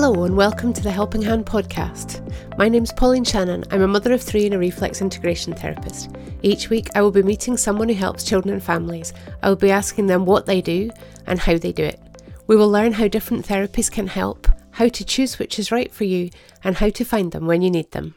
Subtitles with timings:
[0.00, 2.22] Hello and welcome to the Helping Hand podcast.
[2.56, 3.64] My name's Pauline Shannon.
[3.72, 6.10] I'm a mother of three and a reflex integration therapist.
[6.40, 9.12] Each week I will be meeting someone who helps children and families.
[9.42, 10.92] I will be asking them what they do
[11.26, 12.00] and how they do it.
[12.46, 16.04] We will learn how different therapies can help, how to choose which is right for
[16.04, 16.30] you,
[16.62, 18.14] and how to find them when you need them.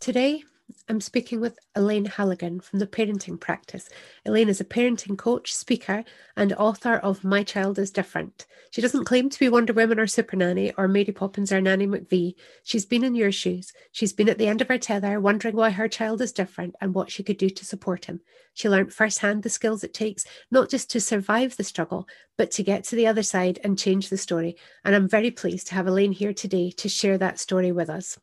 [0.00, 0.42] Today,
[0.90, 3.90] I'm speaking with Elaine Halligan from the Parenting Practice.
[4.24, 6.02] Elaine is a parenting coach, speaker,
[6.34, 8.46] and author of My Child is Different.
[8.70, 11.86] She doesn't claim to be Wonder Woman or Super Nanny or Mary Poppins or Nanny
[11.86, 12.36] McPhee.
[12.62, 13.74] She's been in your shoes.
[13.92, 16.94] She's been at the end of her tether, wondering why her child is different and
[16.94, 18.22] what she could do to support him.
[18.54, 22.62] She learned firsthand the skills it takes, not just to survive the struggle, but to
[22.62, 24.56] get to the other side and change the story.
[24.86, 28.18] And I'm very pleased to have Elaine here today to share that story with us.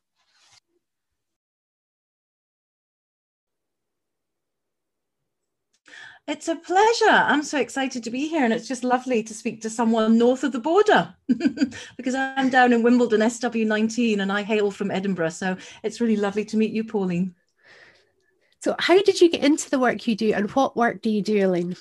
[6.28, 7.12] It's a pleasure.
[7.12, 10.44] I'm so excited to be here, and it's just lovely to speak to someone north
[10.44, 11.14] of the border
[11.98, 15.30] because I'm down in Wimbledon, SW19, and I hail from Edinburgh.
[15.30, 17.36] So it's really lovely to meet you, Pauline.
[18.64, 21.22] So, how did you get into the work you do, and what work do you
[21.22, 21.76] do, Elaine?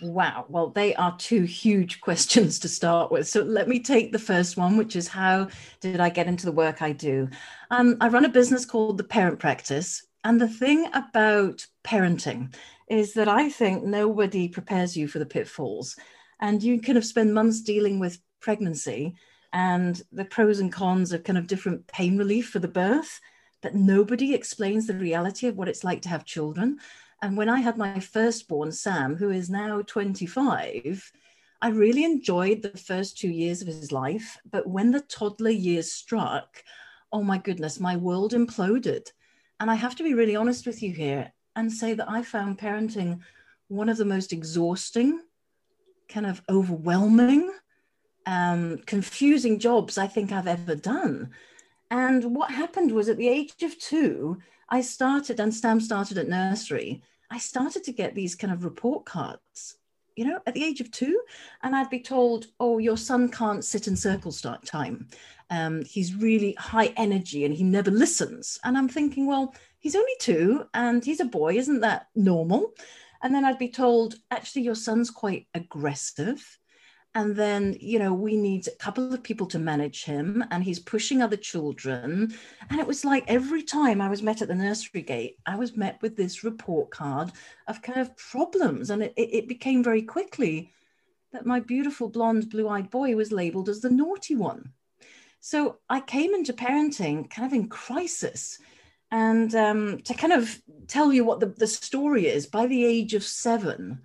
[0.00, 0.44] Wow.
[0.48, 3.26] Well, they are two huge questions to start with.
[3.26, 5.48] So let me take the first one, which is how
[5.80, 7.28] did I get into the work I do?
[7.70, 10.04] Um, I run a business called the Parent Practice.
[10.24, 12.52] And the thing about parenting
[12.90, 15.96] is that I think nobody prepares you for the pitfalls.
[16.40, 19.14] And you kind of spend months dealing with pregnancy
[19.52, 23.20] and the pros and cons of kind of different pain relief for the birth,
[23.62, 26.78] but nobody explains the reality of what it's like to have children.
[27.22, 31.12] And when I had my firstborn, Sam, who is now 25,
[31.60, 34.38] I really enjoyed the first two years of his life.
[34.48, 36.62] But when the toddler years struck,
[37.12, 39.10] oh my goodness, my world imploded.
[39.58, 42.58] And I have to be really honest with you here and say that I found
[42.58, 43.18] parenting
[43.66, 45.20] one of the most exhausting,
[46.08, 47.52] kind of overwhelming,
[48.26, 51.30] um, confusing jobs I think I've ever done.
[51.90, 56.28] And what happened was at the age of two, I started, and Sam started at
[56.28, 59.78] nursery, I started to get these kind of report cards,
[60.14, 61.20] you know, at the age of two.
[61.62, 65.08] And I'd be told, oh, your son can't sit in circle start time.
[65.50, 68.60] Um, he's really high energy and he never listens.
[68.64, 69.54] And I'm thinking, well,
[69.88, 71.54] he's only two and he's a boy.
[71.56, 72.74] Isn't that normal?
[73.22, 76.58] And then I'd be told, actually, your son's quite aggressive.
[77.14, 80.78] And then, you know, we need a couple of people to manage him, and he's
[80.78, 82.34] pushing other children.
[82.68, 85.74] And it was like every time I was met at the nursery gate, I was
[85.74, 87.32] met with this report card
[87.66, 88.90] of kind of problems.
[88.90, 90.70] And it, it became very quickly
[91.32, 94.72] that my beautiful blonde, blue eyed boy was labeled as the naughty one.
[95.40, 98.58] So I came into parenting kind of in crisis
[99.10, 103.14] and um, to kind of tell you what the, the story is, by the age
[103.14, 104.02] of seven,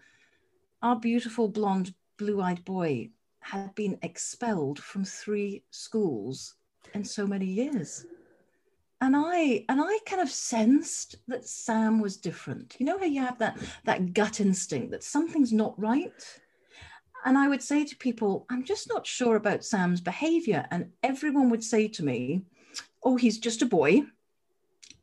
[0.81, 3.09] our beautiful blonde, blue eyed boy
[3.39, 6.55] had been expelled from three schools
[6.93, 8.05] in so many years.
[9.01, 12.77] And I and I kind of sensed that Sam was different.
[12.79, 16.39] You know how you have that that gut instinct that something's not right?
[17.25, 20.65] And I would say to people, I'm just not sure about Sam's behavior.
[20.71, 22.43] And everyone would say to me,
[23.03, 24.03] Oh, he's just a boy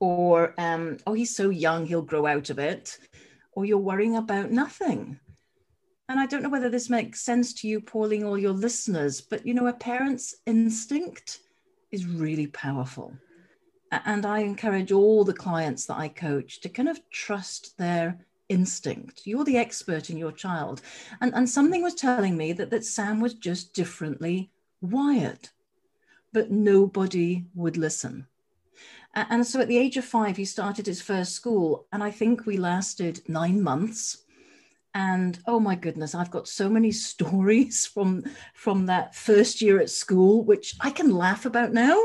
[0.01, 2.99] or um, oh he's so young he'll grow out of it
[3.53, 5.21] or you're worrying about nothing.
[6.09, 9.47] And i don't know whether this makes sense to you pauline or your listeners but
[9.47, 11.39] you know a parent's instinct
[11.93, 13.15] is really powerful.
[13.93, 19.23] And i encourage all the clients that i coach to kind of trust their instinct.
[19.25, 20.83] You're the expert in your child.
[21.21, 24.51] And, and something was telling me that, that sam was just differently
[24.81, 25.51] wired
[26.33, 28.27] but nobody would listen
[29.15, 31.87] and so at the age of five, he started his first school.
[31.93, 34.25] And I think we lasted nine months.
[34.95, 39.91] And oh my goodness, I've got so many stories from, from that first year at
[39.91, 41.99] school, which I can laugh about now.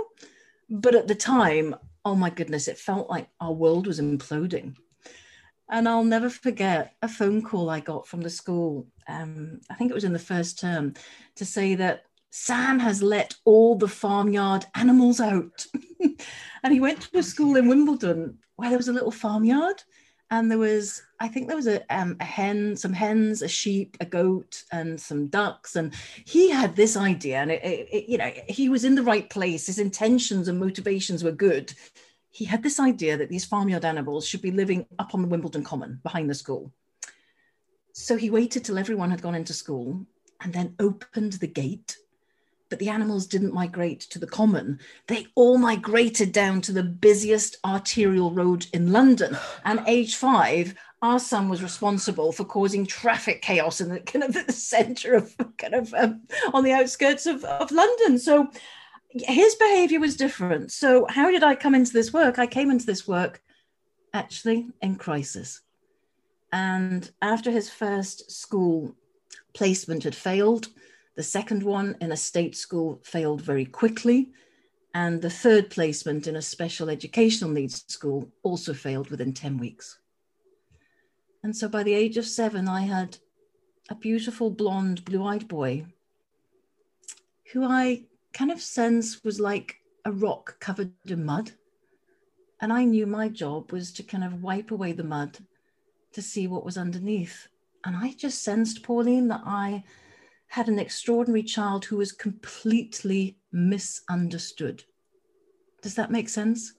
[0.70, 4.76] But at the time, oh my goodness, it felt like our world was imploding.
[5.70, 8.88] And I'll never forget a phone call I got from the school.
[9.08, 10.94] Um, I think it was in the first term
[11.36, 15.66] to say that Sam has let all the farmyard animals out.
[16.64, 19.84] and he went to a school in Wimbledon where there was a little farmyard
[20.32, 23.96] and there was i think there was a, um, a hen some hens a sheep
[24.00, 25.94] a goat and some ducks and
[26.26, 29.30] he had this idea and it, it, it, you know he was in the right
[29.30, 31.74] place his intentions and motivations were good.
[32.32, 35.64] He had this idea that these farmyard animals should be living up on the wimbledon
[35.64, 36.74] common behind the school.
[37.94, 40.06] So he waited till everyone had gone into school
[40.42, 41.96] and then opened the gate
[42.76, 44.78] but the animals didn't migrate to the common.
[45.08, 49.38] They all migrated down to the busiest arterial road in London.
[49.64, 54.34] And age five, our son was responsible for causing traffic chaos in the kind of
[54.46, 56.24] the center of kind of um,
[56.54, 58.20] on the outskirts of, of London.
[58.20, 58.50] So
[59.10, 60.74] his behavior was different.
[60.74, 62.40] So how did I come into this work?
[62.40, 63.42] I came into this work
[64.14, 65.62] actually in crisis.
[66.52, 68.98] And after his first school
[69.54, 70.68] placement had failed,
[71.16, 74.32] the second one in a state school failed very quickly.
[74.94, 80.00] And the third placement in a special educational needs school also failed within 10 weeks.
[81.44, 83.18] And so by the age of seven, I had
[83.90, 85.86] a beautiful blonde, blue eyed boy
[87.52, 88.04] who I
[88.34, 91.52] kind of sense was like a rock covered in mud.
[92.62, 95.38] And I knew my job was to kind of wipe away the mud
[96.14, 97.48] to see what was underneath.
[97.84, 99.84] And I just sensed, Pauline, that I
[100.48, 104.84] had an extraordinary child who was completely misunderstood.
[105.82, 106.74] Does that make sense?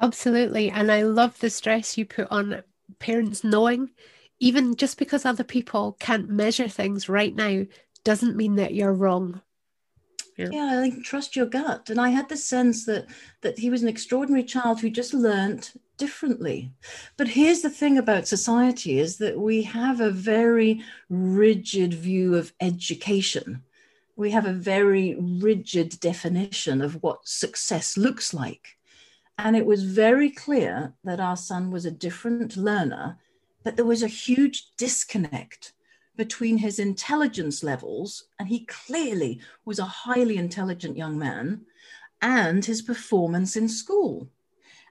[0.00, 0.70] Absolutely.
[0.70, 2.62] And I love the stress you put on
[2.98, 3.90] parents knowing,
[4.38, 7.64] even just because other people can't measure things right now,
[8.04, 9.40] doesn't mean that you're wrong.
[10.38, 10.50] Yeah.
[10.52, 11.90] yeah, I think trust your gut.
[11.90, 13.06] And I had the sense that
[13.40, 16.72] that he was an extraordinary child who just learnt differently.
[17.16, 20.80] But here's the thing about society is that we have a very
[21.10, 23.64] rigid view of education.
[24.14, 28.78] We have a very rigid definition of what success looks like.
[29.38, 33.18] And it was very clear that our son was a different learner,
[33.64, 35.72] but there was a huge disconnect
[36.18, 41.62] between his intelligence levels, and he clearly was a highly intelligent young man,
[42.20, 44.28] and his performance in school.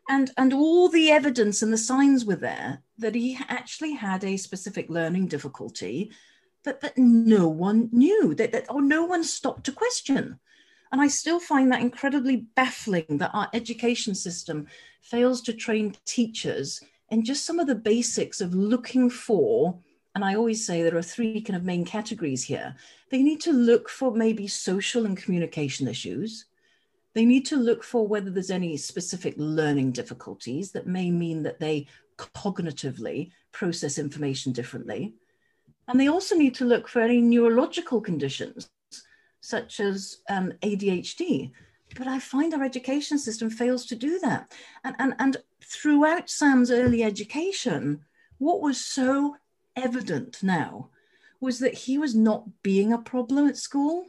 [0.09, 4.37] And, and all the evidence and the signs were there that he actually had a
[4.37, 6.11] specific learning difficulty
[6.63, 10.39] that, that no one knew, that, that or no one stopped to question.
[10.93, 14.67] And I still find that incredibly baffling that our education system
[15.01, 19.77] fails to train teachers in just some of the basics of looking for.
[20.17, 22.75] And I always say there are three kind of main categories here.
[23.11, 26.45] They need to look for maybe social and communication issues.
[27.13, 31.59] They need to look for whether there's any specific learning difficulties that may mean that
[31.59, 31.85] they
[32.17, 35.13] cognitively process information differently.
[35.87, 38.71] And they also need to look for any neurological conditions
[39.41, 41.51] such as um, ADHD.
[41.95, 44.51] But I find our education system fails to do that.
[44.83, 47.99] And, and, and throughout Sam's early education,
[48.39, 49.35] what was so
[49.77, 50.89] evident now
[51.39, 54.07] was that he was not being a problem at school,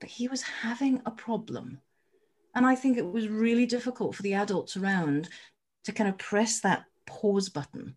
[0.00, 1.80] but he was having a problem.
[2.54, 5.28] And I think it was really difficult for the adults around
[5.84, 7.94] to kind of press that pause button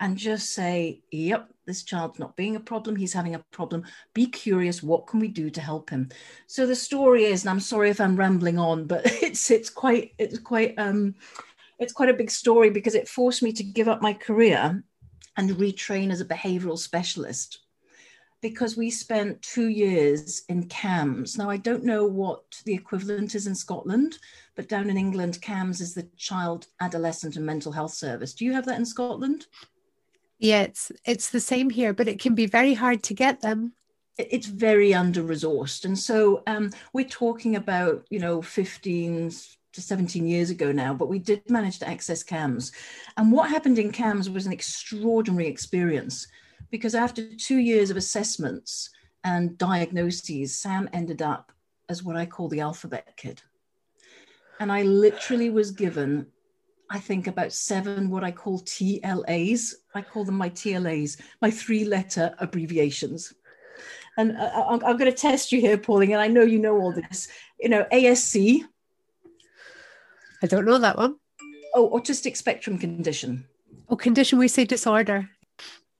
[0.00, 2.96] and just say, yep, this child's not being a problem.
[2.96, 3.84] He's having a problem.
[4.14, 4.82] Be curious.
[4.82, 6.08] What can we do to help him?
[6.46, 10.12] So the story is, and I'm sorry if I'm rambling on, but it's it's quite
[10.18, 11.14] it's quite um
[11.78, 14.82] it's quite a big story because it forced me to give up my career
[15.36, 17.60] and retrain as a behavioral specialist
[18.40, 21.36] because we spent two years in CAMHS.
[21.36, 24.18] Now, I don't know what the equivalent is in Scotland,
[24.56, 28.34] but down in England, CAMHS is the Child, Adolescent and Mental Health Service.
[28.34, 29.46] Do you have that in Scotland?
[30.38, 33.74] Yeah, it's it's the same here, but it can be very hard to get them.
[34.16, 39.36] It's very under resourced, and so um, we're talking about you know 15 to
[39.80, 42.72] 17 years ago now, but we did manage to access CAMHS.
[43.16, 46.26] And what happened in CAMHS was an extraordinary experience
[46.70, 48.90] because after two years of assessments
[49.24, 51.52] and diagnoses, Sam ended up
[51.88, 53.42] as what I call the alphabet kid.
[54.60, 56.26] And I literally was given
[56.90, 59.74] I think, about seven what I call TLAs.
[59.94, 63.32] I call them my TLAs, my three letter abbreviations.
[64.18, 66.58] And uh, uh, I'm, I'm going to test you here, Pauline, and I know you
[66.58, 67.28] know all this.
[67.60, 68.64] You know, ASC.
[70.42, 71.16] I don't know that one.
[71.74, 73.46] Oh, autistic spectrum condition.
[73.88, 75.28] Oh, condition, we say disorder.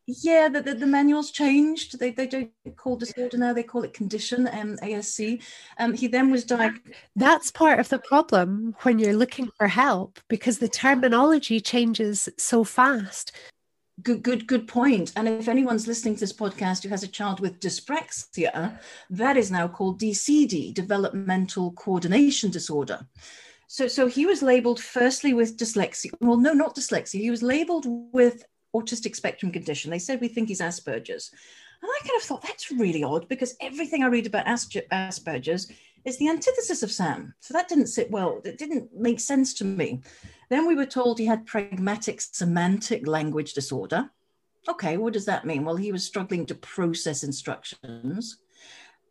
[0.06, 1.98] Yeah, the, the, the, manuals changed.
[1.98, 5.42] They, they don't call disorder now, they call it condition, um, ASC.
[5.78, 6.96] Um, he then was diagnosed.
[7.14, 12.64] That's part of the problem when you're looking for help because the terminology changes so
[12.64, 13.32] fast.
[14.02, 15.12] Good, good, good point.
[15.14, 18.78] And if anyone's listening to this podcast who has a child with dyspraxia,
[19.10, 23.06] that is now called DCD, developmental coordination disorder.
[23.72, 26.10] So, so he was labeled firstly with dyslexia.
[26.20, 27.20] Well, no, not dyslexia.
[27.20, 29.92] He was labeled with autistic spectrum condition.
[29.92, 31.30] They said we think he's Asperger's.
[31.80, 35.70] And I kind of thought that's really odd because everything I read about Asperger's
[36.04, 37.32] is the antithesis of Sam.
[37.38, 38.40] So that didn't sit well.
[38.44, 40.00] It didn't make sense to me.
[40.48, 44.10] Then we were told he had pragmatic semantic language disorder.
[44.68, 45.64] Okay, what does that mean?
[45.64, 48.38] Well, he was struggling to process instructions.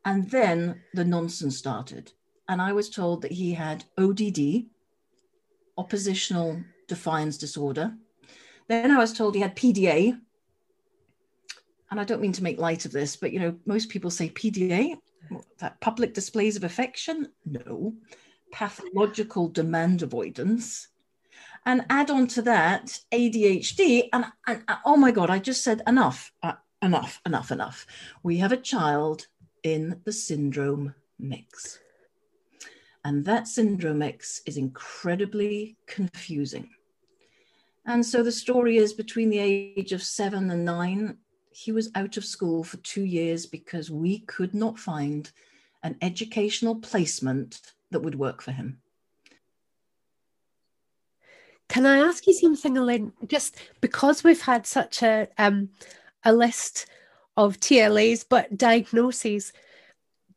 [0.04, 2.12] And then the nonsense started.
[2.50, 4.66] And I was told that he had ODD,
[5.78, 7.94] oppositional defiance disorder.
[8.68, 10.20] Then I was told he had PDA.
[11.92, 14.30] And I don't mean to make light of this, but you know, most people say
[14.30, 14.98] PDA,
[15.60, 17.30] that public displays of affection.
[17.46, 17.94] No.
[18.52, 20.88] Pathological demand avoidance.
[21.68, 24.10] And add on to that ADHD.
[24.12, 27.86] And, and, oh my God, I just said enough, uh, enough, enough, enough.
[28.24, 29.28] We have a child
[29.62, 31.80] in the syndrome mix.
[33.10, 36.70] And that syndrome mix is incredibly confusing.
[37.88, 41.18] And so the story is between the age of seven and nine,
[41.50, 45.32] he was out of school for two years because we could not find
[45.82, 48.80] an educational placement that would work for him.
[51.68, 53.12] Can I ask you something, Elaine?
[53.26, 55.70] Just because we've had such a um,
[56.24, 56.86] a list
[57.36, 59.52] of TLAs, but diagnoses,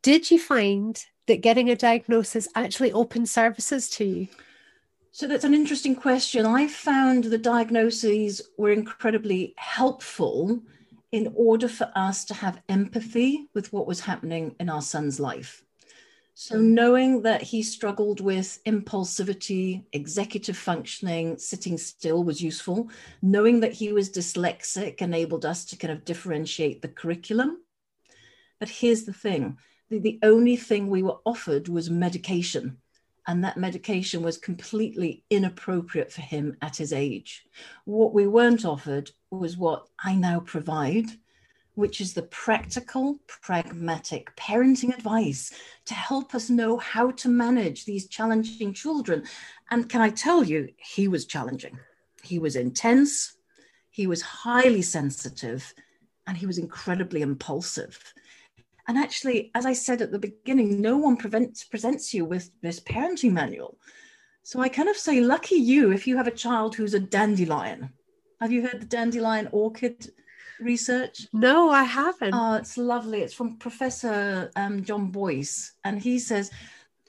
[0.00, 4.28] did you find that getting a diagnosis actually opened services to you?
[5.10, 6.46] So that's an interesting question.
[6.46, 10.62] I found the diagnoses were incredibly helpful
[11.12, 15.62] in order for us to have empathy with what was happening in our son's life.
[16.34, 22.88] So, knowing that he struggled with impulsivity, executive functioning, sitting still was useful.
[23.20, 27.58] Knowing that he was dyslexic enabled us to kind of differentiate the curriculum.
[28.58, 29.58] But here's the thing
[29.92, 32.78] the, the only thing we were offered was medication.
[33.26, 37.44] And that medication was completely inappropriate for him at his age.
[37.84, 41.06] What we weren't offered was what I now provide,
[41.74, 45.52] which is the practical, pragmatic parenting advice
[45.84, 49.22] to help us know how to manage these challenging children.
[49.70, 51.78] And can I tell you, he was challenging.
[52.24, 53.36] He was intense,
[53.90, 55.74] he was highly sensitive,
[56.26, 58.14] and he was incredibly impulsive.
[58.88, 62.80] And actually, as I said at the beginning, no one prevents, presents you with this
[62.80, 63.78] parenting manual.
[64.42, 67.90] So I kind of say, lucky you if you have a child who's a dandelion.
[68.40, 70.10] Have you heard the dandelion orchid
[70.60, 71.28] research?
[71.32, 72.34] No, I haven't.
[72.34, 73.22] Oh, it's lovely.
[73.22, 75.72] It's from Professor um, John Boyce.
[75.84, 76.50] And he says,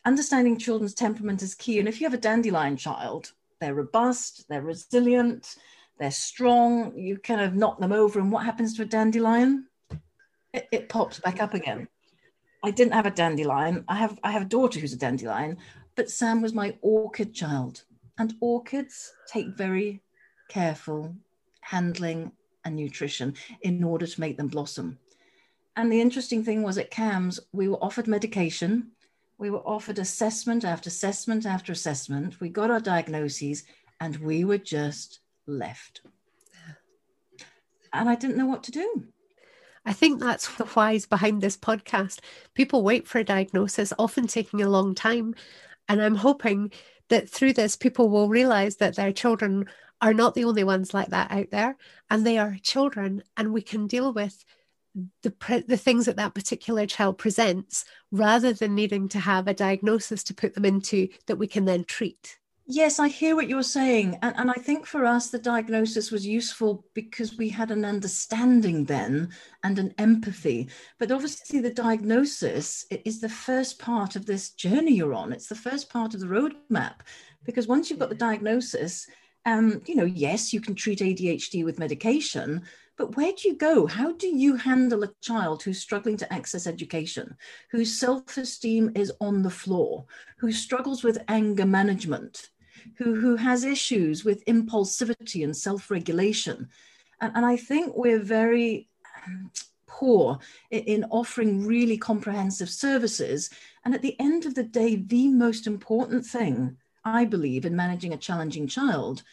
[0.06, 1.80] understanding children's temperament is key.
[1.80, 5.56] And if you have a dandelion child, they're robust, they're resilient,
[5.98, 6.96] they're strong.
[6.96, 8.20] You kind of knock them over.
[8.20, 9.66] And what happens to a dandelion?
[10.54, 11.88] It, it pops back up again.
[12.64, 13.84] I didn't have a dandelion.
[13.88, 15.58] I have I have a daughter who's a dandelion,
[15.96, 17.84] but Sam was my orchid child.
[18.18, 20.02] And orchids take very
[20.50, 21.16] careful
[21.62, 22.32] handling
[22.64, 25.00] and nutrition in order to make them blossom.
[25.76, 28.92] And the interesting thing was at CAMHS, we were offered medication,
[29.40, 32.40] we were offered assessment after assessment after assessment.
[32.40, 33.64] We got our diagnoses
[34.00, 36.02] and we were just left.
[37.92, 39.08] And I didn't know what to do.
[39.86, 42.20] I think that's the whys behind this podcast.
[42.54, 45.36] People wait for a diagnosis, often taking a long time.
[45.90, 46.72] And I'm hoping
[47.10, 49.68] that through this, people will realize that their children
[50.02, 51.78] are not the only ones like that out there,
[52.10, 54.44] and they are children, and we can deal with
[55.24, 59.54] the pre- the things that that particular child presents rather than needing to have a
[59.54, 62.38] diagnosis to put them into that we can then treat.
[62.66, 64.20] Yes, I hear what you're saying.
[64.22, 68.86] And, and I think for us, the diagnosis was useful because we had an understanding
[68.86, 69.30] then
[69.66, 70.70] and an empathy.
[70.98, 75.34] But obviously, the diagnosis is the first part of this journey you're on.
[75.34, 77.02] It's the first part of the roadmap.
[77.44, 79.08] Because once you've got the diagnosis,
[79.46, 82.62] um, you know, yes, you can treat ADHD with medication,
[82.96, 83.88] but where do you go?
[83.88, 87.36] How do you handle a child who's struggling to access education,
[87.72, 90.06] whose self esteem is on the floor,
[90.38, 92.52] who struggles with anger management,
[92.96, 96.70] who, who has issues with impulsivity and self regulation?
[97.22, 98.90] And, and I think we're very
[99.26, 99.52] um,
[99.88, 100.40] poor
[100.72, 103.50] in, in offering really comprehensive services.
[103.86, 108.14] And at the end of the day, the most important thing I believe, in managing
[108.14, 109.24] a challenging child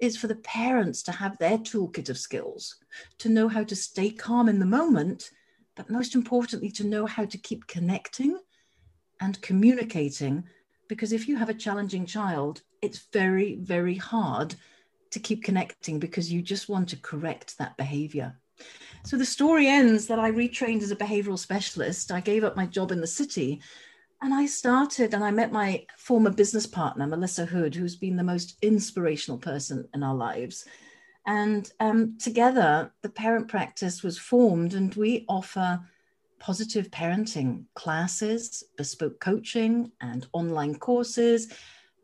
[0.00, 2.76] is for the parents to have their toolkit of skills,
[3.18, 5.30] to know how to stay calm in the moment,
[5.76, 8.38] but most importantly, to know how to keep connecting
[9.20, 10.44] and communicating.
[10.90, 14.56] Because if you have a challenging child, it's very, very hard
[15.12, 18.36] to keep connecting because you just want to correct that behavior.
[19.04, 22.10] So the story ends that I retrained as a behavioral specialist.
[22.10, 23.62] I gave up my job in the city
[24.20, 28.24] and I started and I met my former business partner, Melissa Hood, who's been the
[28.24, 30.66] most inspirational person in our lives.
[31.24, 35.80] And um, together, the parent practice was formed, and we offer
[36.40, 41.52] positive parenting classes, bespoke coaching, and online courses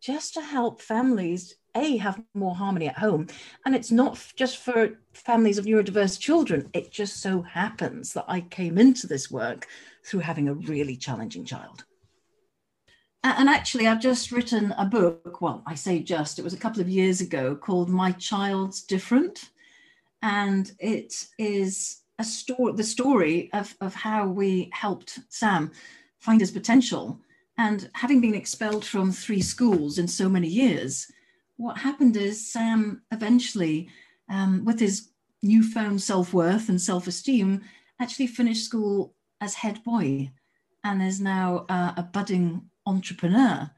[0.00, 3.26] just to help families a have more harmony at home.
[3.64, 6.70] And it's not just for families of neurodiverse children.
[6.72, 9.66] It just so happens that i came into this work
[10.04, 11.84] through having a really challenging child.
[13.24, 15.40] And actually i've just written a book.
[15.40, 19.50] Well i say just it was a couple of years ago called my child's different.
[20.22, 25.70] And it is a story the story of, of how we helped sam
[26.18, 27.20] find his potential
[27.58, 31.10] and having been expelled from three schools in so many years,
[31.56, 33.88] what happened is Sam eventually,
[34.28, 35.10] um, with his
[35.42, 37.62] newfound self worth and self esteem,
[37.98, 40.30] actually finished school as head boy
[40.84, 43.70] and is now uh, a budding entrepreneur.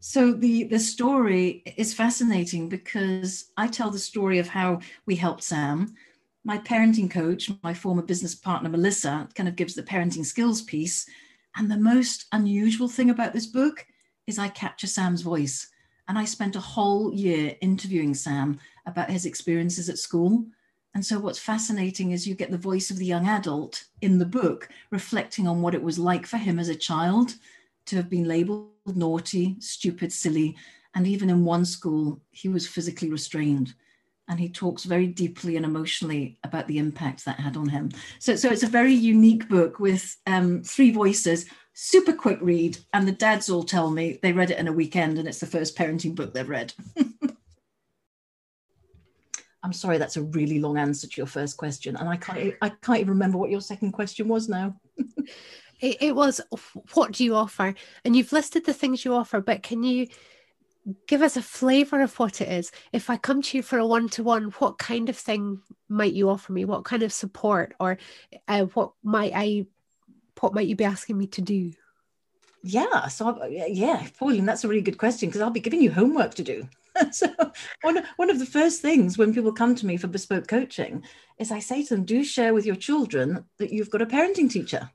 [0.00, 5.42] So the, the story is fascinating because I tell the story of how we helped
[5.42, 5.94] Sam.
[6.46, 11.08] My parenting coach, my former business partner, Melissa, kind of gives the parenting skills piece.
[11.56, 13.86] And the most unusual thing about this book
[14.26, 15.68] is I capture Sam's voice.
[16.06, 20.44] And I spent a whole year interviewing Sam about his experiences at school.
[20.92, 24.26] And so, what's fascinating is you get the voice of the young adult in the
[24.26, 27.36] book reflecting on what it was like for him as a child
[27.86, 30.56] to have been labeled naughty, stupid, silly.
[30.94, 33.74] And even in one school, he was physically restrained
[34.28, 37.90] and he talks very deeply and emotionally about the impact that had on him.
[38.18, 43.06] So, so it's a very unique book with um, three voices, super quick read, and
[43.06, 45.76] the dads all tell me they read it in a weekend, and it's the first
[45.76, 46.72] parenting book they've read.
[49.62, 52.68] I'm sorry, that's a really long answer to your first question, and I can't I
[52.68, 54.76] can't even remember what your second question was now.
[55.80, 56.40] it, it was
[56.92, 60.06] what do you offer, and you've listed the things you offer, but can you
[61.06, 62.70] give us a flavor of what it is.
[62.92, 66.12] If I come to you for a one to one, what kind of thing might
[66.12, 66.64] you offer me?
[66.64, 67.98] What kind of support, or
[68.48, 69.66] uh, what might I,
[70.40, 71.72] what might you be asking me to do?
[72.62, 76.34] Yeah, so yeah, Pauline, that's a really good question because I'll be giving you homework
[76.34, 76.68] to do.
[77.10, 77.26] so
[77.82, 81.02] one one of the first things when people come to me for bespoke coaching
[81.38, 84.50] is I say to them, do share with your children that you've got a parenting
[84.50, 84.90] teacher.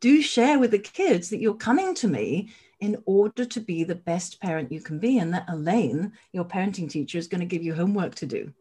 [0.00, 2.50] Do share with the kids that you're coming to me
[2.84, 5.18] in order to be the best parent you can be.
[5.18, 8.52] And that Elaine, your parenting teacher, is going to give you homework to do.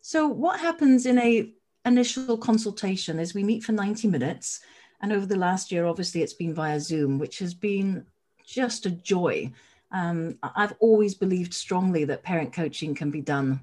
[0.00, 1.52] So, what happens in a
[1.84, 4.60] initial consultation is we meet for 90 minutes.
[5.00, 8.06] And over the last year, obviously, it's been via Zoom, which has been
[8.46, 9.52] just a joy.
[9.90, 13.60] Um, I've always believed strongly that parent coaching can be done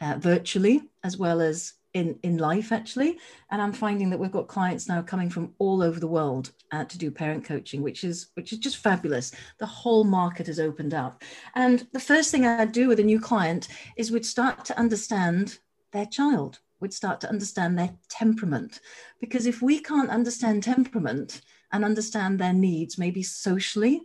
[0.00, 3.18] uh, virtually as well as in in life actually.
[3.50, 6.84] And i'm finding that we've got clients now coming from all over the world uh,
[6.84, 9.32] to do parent coaching which is which is just fabulous.
[9.58, 11.22] The whole market has opened up.
[11.54, 15.58] And the first thing i'd do with a new client is we'd start to understand
[15.92, 16.60] their child.
[16.80, 18.80] We'd start to understand their temperament.
[19.18, 21.40] Because if we can't understand temperament
[21.72, 24.02] and understand their needs maybe socially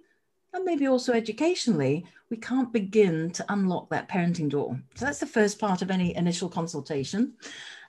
[0.54, 4.80] and maybe also educationally, we can't begin to unlock that parenting door.
[4.96, 7.34] So that's the first part of any initial consultation.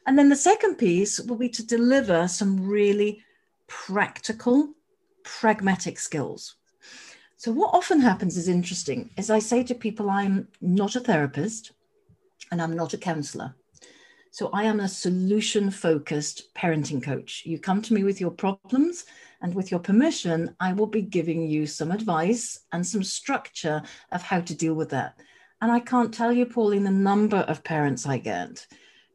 [0.06, 3.22] And then the second piece will be to deliver some really
[3.68, 4.70] practical,
[5.22, 6.56] pragmatic skills.
[7.36, 11.72] So, what often happens is interesting, as I say to people, I'm not a therapist
[12.50, 13.54] and I'm not a counselor.
[14.30, 17.42] So, I am a solution focused parenting coach.
[17.44, 19.04] You come to me with your problems,
[19.42, 24.22] and with your permission, I will be giving you some advice and some structure of
[24.22, 25.18] how to deal with that.
[25.60, 28.66] And I can't tell you, Pauline, the number of parents I get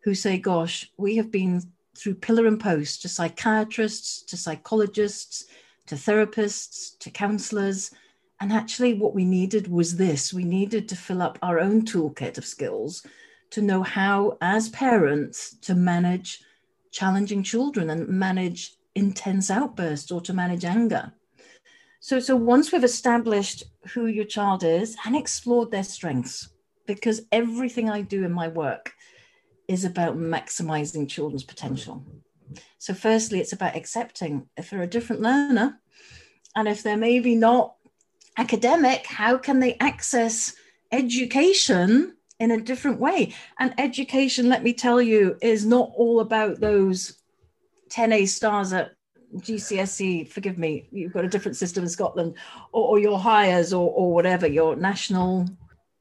[0.08, 1.62] who say, gosh, we have been
[1.98, 5.48] through pillar and post to psychiatrists, to psychologists,
[5.86, 7.91] to therapists, to counselors.
[8.39, 12.38] And actually, what we needed was this we needed to fill up our own toolkit
[12.38, 13.06] of skills
[13.50, 16.41] to know how, as parents, to manage
[16.93, 21.12] challenging children and manage intense outbursts or to manage anger.
[22.00, 26.48] So, so once we've established who your child is and explored their strengths,
[26.86, 28.93] because everything I do in my work
[29.68, 32.06] is about maximizing children's potential.
[32.78, 35.80] So, firstly, it's about accepting if they're a different learner
[36.56, 37.76] and if they're maybe not
[38.38, 40.54] academic, how can they access
[40.92, 43.34] education in a different way?
[43.60, 47.18] And education, let me tell you, is not all about those
[47.90, 48.92] 10 A stars at
[49.36, 52.36] GCSE, forgive me, you've got a different system in Scotland,
[52.72, 55.48] or, or your Highers, or, or whatever, your national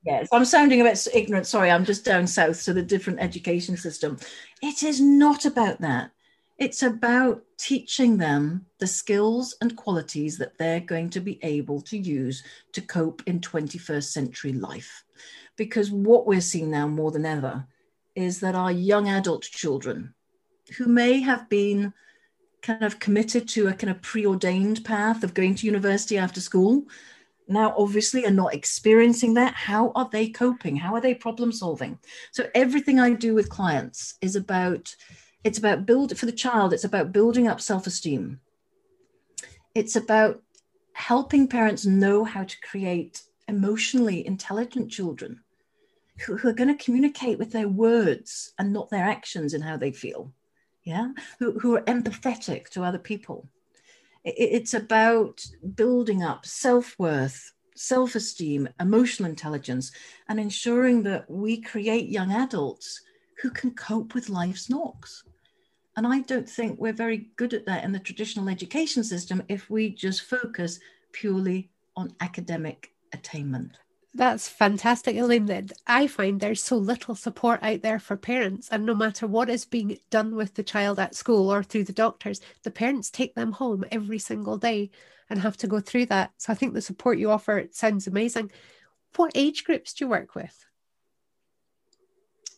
[0.06, 1.48] Yes, I'm sounding a bit ignorant.
[1.48, 4.18] Sorry, I'm just down south, so the different education system.
[4.62, 6.12] It is not about that.
[6.58, 11.98] It's about teaching them the skills and qualities that they're going to be able to
[11.98, 15.02] use to cope in 21st century life.
[15.56, 17.66] Because what we're seeing now more than ever
[18.14, 20.14] is that our young adult children,
[20.78, 21.92] who may have been
[22.62, 26.84] kind of committed to a kind of preordained path of going to university after school,
[27.48, 29.54] now obviously are not experiencing that.
[29.54, 30.76] How are they coping?
[30.76, 31.98] How are they problem solving?
[32.32, 34.94] So everything i do with clients is about
[35.44, 38.40] it's about build for the child it's about building up self-esteem.
[39.74, 40.42] It's about
[40.92, 45.40] helping parents know how to create emotionally intelligent children
[46.20, 49.76] who, who are going to communicate with their words and not their actions and how
[49.76, 50.32] they feel
[50.86, 51.08] yeah?
[51.40, 53.48] Who, who are empathetic to other people
[54.26, 55.44] it's about
[55.76, 59.92] building up self-worth self-esteem emotional intelligence
[60.28, 63.02] and ensuring that we create young adults
[63.40, 65.22] who can cope with life's knocks
[65.96, 69.70] and i don't think we're very good at that in the traditional education system if
[69.70, 70.80] we just focus
[71.12, 73.78] purely on academic attainment
[74.16, 75.46] that's fantastic, Elaine.
[75.46, 79.50] That I find there's so little support out there for parents, and no matter what
[79.50, 83.34] is being done with the child at school or through the doctors, the parents take
[83.34, 84.90] them home every single day
[85.28, 86.32] and have to go through that.
[86.38, 88.50] So I think the support you offer sounds amazing.
[89.16, 90.64] What age groups do you work with?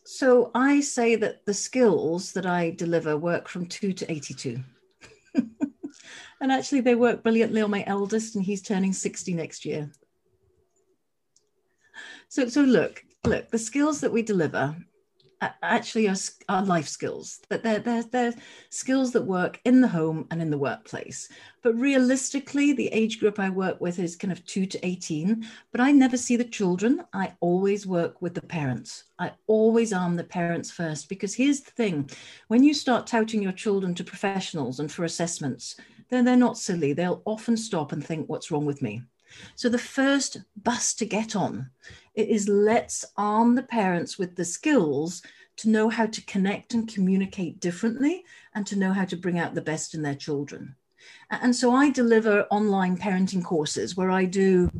[0.05, 4.59] So I say that the skills that I deliver work from two to 82.
[5.35, 9.91] and actually, they work brilliantly on my eldest, and he's turning 60 next year.
[12.29, 14.75] So, so look, look, the skills that we deliver
[15.63, 16.15] actually are,
[16.47, 17.39] are life skills.
[17.49, 18.33] That they're, they're, they're
[18.69, 21.29] skills that work in the home and in the workplace.
[21.63, 25.81] But realistically the age group i work with is kind of 2 to 18 but
[25.81, 27.03] i never see the children.
[27.13, 29.05] I always work with the parents.
[29.17, 32.09] I always arm the parents first because here's the thing.
[32.47, 35.77] When you start touting your children to professionals and for assessments
[36.09, 36.93] then they're not silly.
[36.93, 39.03] They'll often stop and think what's wrong with me?
[39.55, 41.69] So the first bus to get on
[42.27, 45.21] is let's arm the parents with the skills
[45.57, 48.23] to know how to connect and communicate differently
[48.55, 50.75] and to know how to bring out the best in their children.
[51.29, 54.71] And so I deliver online parenting courses where I do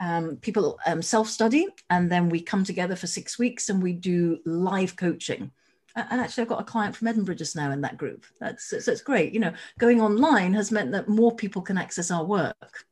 [0.00, 3.92] um, people um, self study and then we come together for six weeks and we
[3.92, 5.50] do live coaching.
[5.94, 8.24] And actually, I've got a client from Edinburgh just now in that group.
[8.40, 9.34] That's so it's great.
[9.34, 12.86] You know, going online has meant that more people can access our work.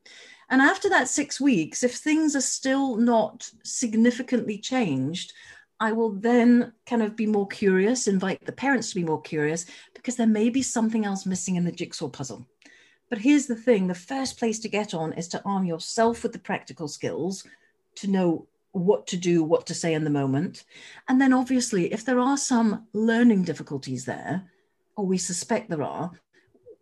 [0.50, 5.32] And after that six weeks, if things are still not significantly changed,
[5.78, 9.64] I will then kind of be more curious, invite the parents to be more curious,
[9.94, 12.46] because there may be something else missing in the jigsaw puzzle.
[13.08, 16.32] But here's the thing the first place to get on is to arm yourself with
[16.32, 17.46] the practical skills
[17.96, 20.64] to know what to do, what to say in the moment.
[21.08, 24.50] And then, obviously, if there are some learning difficulties there,
[24.96, 26.12] or we suspect there are,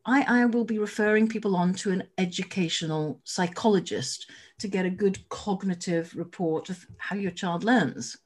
[0.04, 5.28] I, I will be referring people on to an educational psychologist to get a good
[5.28, 8.16] cognitive report of how your child learns.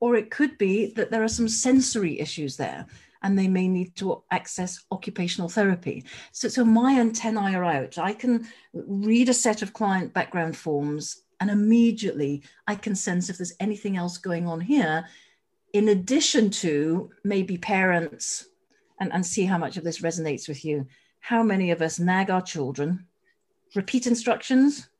[0.00, 2.86] Or it could be that there are some sensory issues there
[3.22, 6.04] and they may need to access occupational therapy.
[6.32, 7.96] So, so my antennae are out.
[7.98, 13.38] I can read a set of client background forms and immediately I can sense if
[13.38, 15.06] there's anything else going on here,
[15.72, 18.46] in addition to maybe parents,
[19.00, 20.86] and, and see how much of this resonates with you
[21.24, 23.06] how many of us nag our children,
[23.74, 24.90] repeat instructions,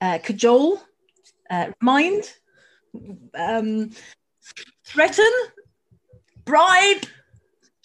[0.00, 0.80] uh, cajole,
[1.50, 2.32] uh, remind,
[3.34, 3.90] um,
[4.86, 5.30] threaten,
[6.46, 7.04] bribe,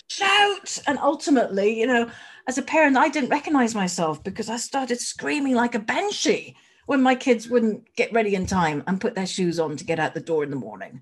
[0.07, 2.09] shout, and ultimately, you know,
[2.47, 7.03] as a parent, I didn't recognize myself because I started screaming like a banshee when
[7.03, 10.13] my kids wouldn't get ready in time and put their shoes on to get out
[10.13, 11.01] the door in the morning.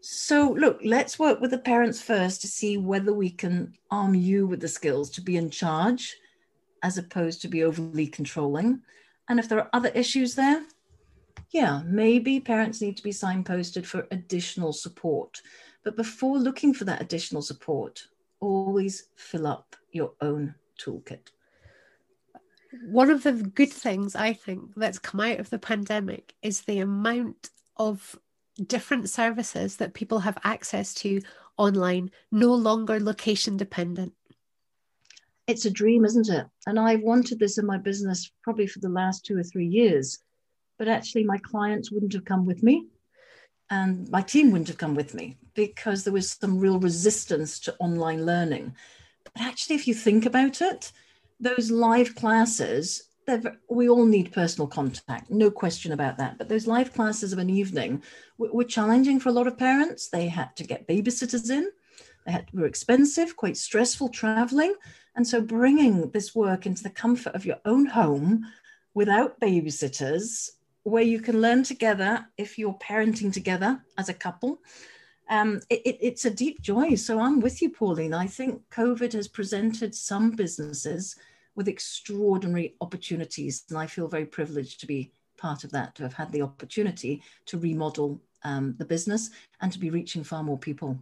[0.00, 4.46] So, look, let's work with the parents first to see whether we can arm you
[4.46, 6.16] with the skills to be in charge
[6.82, 8.80] as opposed to be overly controlling.
[9.28, 10.64] And if there are other issues there,
[11.50, 15.40] yeah, maybe parents need to be signposted for additional support.
[15.82, 18.06] But before looking for that additional support,
[18.40, 21.28] always fill up your own toolkit.
[22.84, 26.80] One of the good things I think that's come out of the pandemic is the
[26.80, 28.18] amount of
[28.66, 31.20] different services that people have access to
[31.56, 34.12] online, no longer location dependent.
[35.46, 36.46] It's a dream, isn't it?
[36.66, 40.18] And I've wanted this in my business probably for the last two or three years.
[40.78, 42.86] But actually, my clients wouldn't have come with me
[43.70, 47.76] and my team wouldn't have come with me because there was some real resistance to
[47.78, 48.74] online learning.
[49.24, 50.92] But actually, if you think about it,
[51.40, 53.07] those live classes
[53.68, 56.38] we all need personal contact, no question about that.
[56.38, 58.02] But those live classes of an evening
[58.38, 60.08] were challenging for a lot of parents.
[60.08, 61.70] They had to get babysitters in,
[62.26, 64.74] they had, were expensive, quite stressful traveling.
[65.16, 68.44] And so bringing this work into the comfort of your own home
[68.94, 70.50] without babysitters,
[70.82, 74.60] where you can learn together if you're parenting together as a couple.
[75.30, 76.94] Um, it, it, it's a deep joy.
[76.94, 78.14] So I'm with you, Pauline.
[78.14, 81.16] I think COVID has presented some businesses
[81.58, 83.64] with extraordinary opportunities.
[83.68, 87.20] And I feel very privileged to be part of that to have had the opportunity
[87.46, 90.96] to remodel um, the business and to be reaching far more people.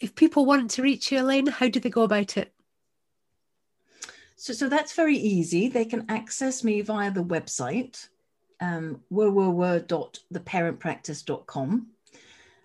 [0.00, 2.54] If people want to reach you, Elaine, how do they go about it?
[4.36, 5.68] So, so that's very easy.
[5.68, 8.08] They can access me via the website,
[8.62, 11.86] um, www.theparentpractice.com.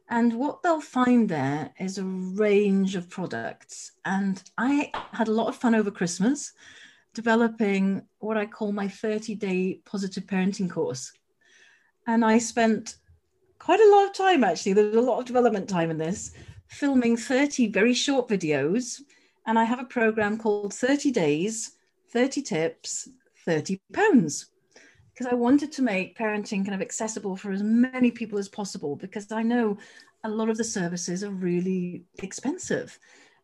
[0.10, 3.92] And what they'll find there is a range of products.
[4.06, 6.54] And I had a lot of fun over Christmas
[7.18, 11.12] developing what I call my 30 day positive parenting course.
[12.06, 12.98] And I spent
[13.58, 16.32] quite a lot of time actually, there's a lot of development time in this,
[16.68, 19.02] filming 30 very short videos.
[19.48, 21.72] And I have a program called 30 Days,
[22.14, 23.10] 30 Tips,
[23.46, 24.52] 30 Pounds
[25.12, 28.96] because I wanted to make parenting kind of accessible for as many people as possible
[28.96, 29.80] because I know
[30.24, 33.00] a lot of the services are really expensive.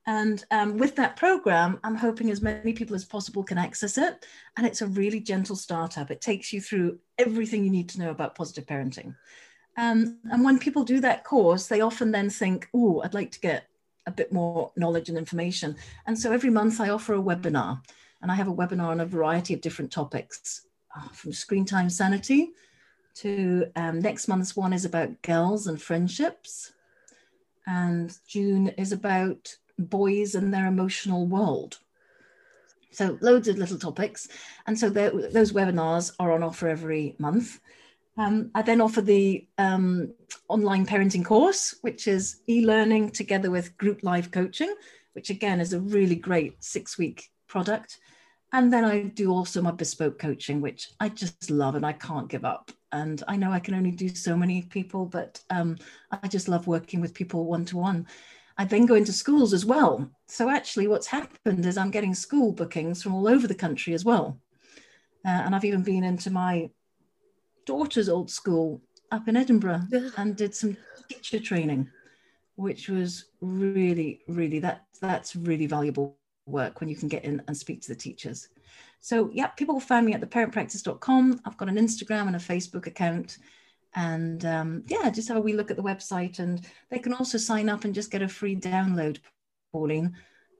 [0.06, 4.26] And um, with that program, I'm hoping as many people as possible can access it.
[4.58, 6.12] And it's a really gentle startup.
[6.12, 9.16] It takes you through everything you need to know about positive parenting.
[9.78, 13.40] Um, and when people do that course, they often then think, oh, I'd like to
[13.40, 13.68] get
[14.06, 15.78] a bit more knowledge and information.
[16.06, 17.82] And so every month I offer a webinar.
[18.22, 20.66] And I have a webinar on a variety of different topics.
[20.96, 22.52] Uh, from screen time sanity
[23.16, 26.74] to um, next month's one is about girls and friendships.
[27.66, 31.80] And June is about boys and their emotional world.
[32.92, 34.28] So loads of little topics.
[34.68, 37.60] And so those webinars are on offer every month.
[38.18, 40.14] Um, I then offer the um,
[40.48, 44.74] online parenting course, which is e-learning together with group live coaching,
[45.14, 47.98] which again is a really great six-week product.
[48.52, 52.30] And then I do also my bespoke coaching, which I just love and I can't
[52.30, 52.72] give up.
[52.92, 55.78] And I know I can only do so many people, but um,
[56.12, 58.06] I just love working with people one to one.
[58.58, 60.10] I then go into schools as well.
[60.28, 64.06] So actually, what's happened is I'm getting school bookings from all over the country as
[64.06, 64.40] well.
[65.26, 66.70] Uh, and I've even been into my
[67.66, 70.10] daughter's old school up in Edinburgh yeah.
[70.18, 70.78] and did some
[71.10, 71.90] teacher training,
[72.56, 77.56] which was really, really that that's really valuable work when you can get in and
[77.56, 78.50] speak to the teachers.
[79.00, 81.42] So yeah, people will find me at theparentpractice.com.
[81.46, 83.38] I've got an Instagram and a Facebook account.
[83.96, 86.40] And um, yeah, just have a wee look at the website.
[86.40, 89.20] And they can also sign up and just get a free download,
[89.72, 90.16] Pauline.